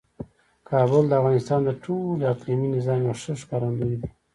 [0.69, 4.09] کابل د افغانستان د ټول اقلیمي نظام یو ښه ښکارندوی دی.